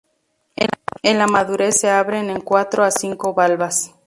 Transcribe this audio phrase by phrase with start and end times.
[1.03, 3.93] En la madurez se abren en cuatro a cinco valvas.